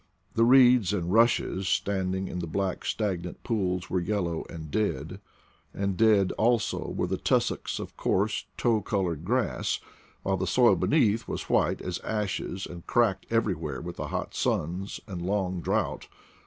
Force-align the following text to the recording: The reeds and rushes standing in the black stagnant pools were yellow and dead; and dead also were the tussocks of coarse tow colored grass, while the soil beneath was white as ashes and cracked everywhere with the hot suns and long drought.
The 0.33 0.43
reeds 0.45 0.93
and 0.93 1.13
rushes 1.13 1.67
standing 1.67 2.27
in 2.27 2.39
the 2.39 2.47
black 2.47 2.85
stagnant 2.85 3.43
pools 3.43 3.87
were 3.87 3.99
yellow 3.99 4.45
and 4.49 4.71
dead; 4.71 5.19
and 5.75 5.95
dead 5.95 6.31
also 6.39 6.89
were 6.89 7.05
the 7.05 7.19
tussocks 7.19 7.77
of 7.77 7.95
coarse 7.97 8.45
tow 8.57 8.81
colored 8.81 9.23
grass, 9.23 9.79
while 10.23 10.37
the 10.37 10.47
soil 10.47 10.75
beneath 10.75 11.27
was 11.27 11.51
white 11.51 11.83
as 11.83 11.99
ashes 11.99 12.65
and 12.65 12.87
cracked 12.87 13.27
everywhere 13.29 13.79
with 13.79 13.97
the 13.97 14.07
hot 14.07 14.33
suns 14.33 14.99
and 15.05 15.21
long 15.21 15.61
drought. 15.61 16.07